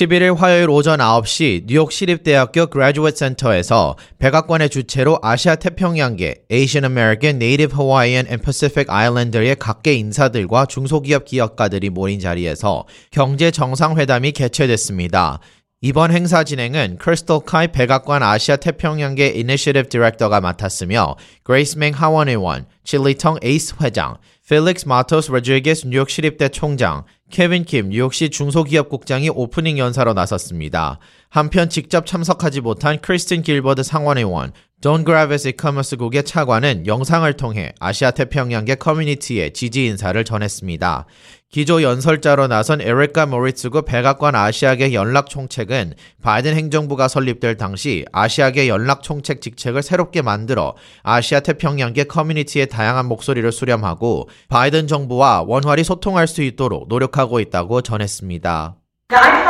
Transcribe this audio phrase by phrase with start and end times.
[0.00, 7.76] 11일 화요일 오전 9시 뉴욕 시립대학교 Graduate Center에서 백악관의 주최로 아시아 태평양계 Asian American, Native
[7.78, 15.40] Hawaiian and Pacific Islander의 각계 인사들과 중소기업 기업가들이 모인 자리에서 경제 정상회담이 개최됐습니다.
[15.82, 23.36] 이번 행사 진행은 크리스톨 카이 백악관 아시아 태평양계 Initiative Director가 맡았으며 그레이스 맹 하원의원, 칠리텅
[23.42, 24.16] 에이스 회장,
[24.50, 30.98] 필릭스 마토스 로드리게스 뉴욕 시립대 총장, 케빈 킴 뉴욕시 중소기업국장이 오프닝 연사로 나섰습니다.
[31.28, 38.12] 한편 직접 참석하지 못한 크리스틴 길버드 상원의원, 돈 그라베스 미 Commerce국의 차관은 영상을 통해 아시아
[38.12, 41.04] 태평양계 커뮤니티에 지지 인사를 전했습니다.
[41.50, 49.82] 기조 연설자로 나선 에리카 모리츠구 백악관 아시아계 연락총책은 바이든 행정부가 설립될 당시 아시아계 연락총책 직책을
[49.82, 57.40] 새롭게 만들어 아시아 태평양계 커뮤니티의 다양한 목소리를 수렴하고 바이든 정부와 원활히 소통할 수 있도록 노력하고
[57.40, 58.76] 있다고 전했습니다.
[59.12, 59.40] Now,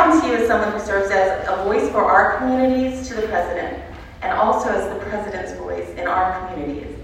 [4.41, 6.97] also as the president's voice in our communities.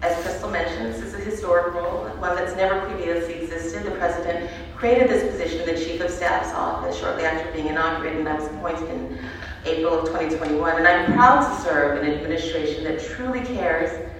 [0.00, 3.84] As Crystal mentioned, this is a historic role, one that's never previously existed.
[3.84, 8.20] The president created this position in the chief of staff's office shortly after being inaugurated,
[8.20, 9.18] and I was appointed in
[9.66, 10.78] April of 2021.
[10.78, 14.10] And I'm proud to serve an administration that truly cares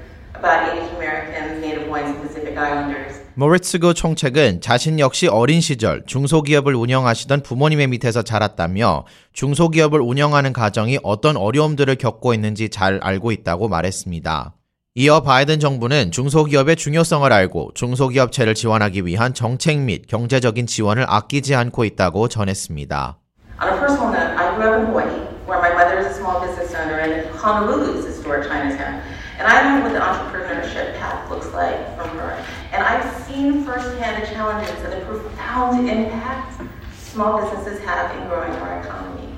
[0.41, 3.21] about Asian Americans, Native Hawaiians, and Pacific Islanders.
[3.35, 11.37] 모리츠그 총책은 자신 역시 어린 시절 중소기업을 운영하시던 부모님의 밑에서 자랐다며 중소기업을 운영하는 가정이 어떤
[11.37, 14.55] 어려움들을 겪고 있는지 잘 알고 있다고 말했습니다.
[14.97, 21.85] 이어 바이든 정부는 중소기업의 중요성을 알고 중소기업체를 지원하기 위한 정책 및 경제적인 지원을 아끼지 않고
[21.85, 23.17] 있다고 전했습니다.
[23.63, 26.41] On a personal note, I grew up in Hawaii, where my mother is a small
[26.41, 29.01] business owner, and Honolulu is a historic Chinatown.
[29.41, 32.45] And I know what the entrepreneurship path looks like from her.
[32.73, 36.61] And I've seen firsthand the challenges and the profound impact
[36.99, 39.33] small businesses have in growing our economy,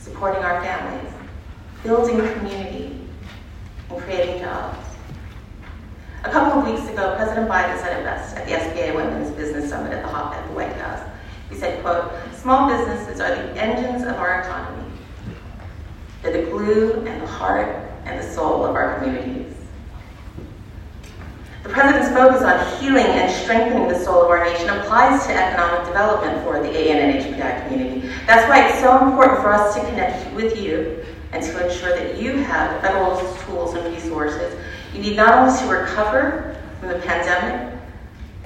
[0.00, 1.12] supporting our families,
[1.84, 3.00] building community,
[3.88, 4.76] and creating jobs.
[6.24, 9.70] A couple of weeks ago, President Biden said it best at the SBA Women's Business
[9.70, 11.08] Summit at the, at the White House.
[11.48, 14.90] He said, quote, small businesses are the engines of our economy.
[16.22, 19.54] They're the glue and the heart and the soul of our communities.
[21.62, 25.86] The President's focus on healing and strengthening the soul of our nation applies to economic
[25.86, 28.08] development for the AN and HPI community.
[28.26, 32.20] That's why it's so important for us to connect with you and to ensure that
[32.20, 34.58] you have federal tools and resources
[34.94, 37.78] you need not only to recover from the pandemic,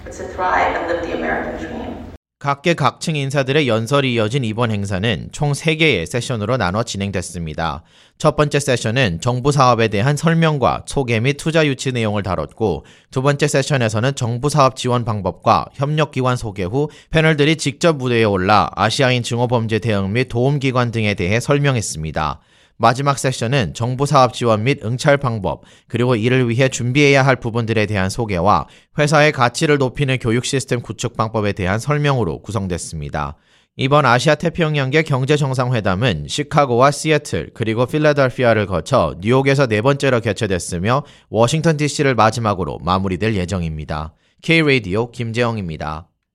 [0.02, 2.12] but to thrive and live the American dream.
[2.42, 7.84] 각계 각층 인사들의 연설이 이어진 이번 행사는 총 3개의 세션으로 나눠 진행됐습니다.
[8.18, 13.46] 첫 번째 세션은 정부 사업에 대한 설명과 소개 및 투자 유치 내용을 다뤘고 두 번째
[13.46, 20.12] 세션에서는 정부 사업 지원 방법과 협력기관 소개 후 패널들이 직접 무대에 올라 아시아인 증오범죄 대응
[20.12, 22.40] 및 도움기관 등에 대해 설명했습니다.
[22.82, 28.10] 마지막 세션은 정부 사업 지원 및 응찰 방법, 그리고 이를 위해 준비해야 할 부분들에 대한
[28.10, 28.66] 소개와
[28.98, 33.36] 회사의 가치를 높이는 교육 시스템 구축 방법에 대한 설명으로 구성됐습니다.
[33.76, 41.76] 이번 아시아 태평양계 경제 정상회담은 시카고와 시애틀 그리고 필라델피아를 거쳐 뉴욕에서 네 번째로 개최됐으며 워싱턴
[41.76, 44.12] DC를 마지막으로 마무리될 예정입니다.
[44.42, 46.11] K-Radio 김재영입니다.